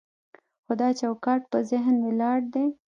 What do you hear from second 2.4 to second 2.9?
دی.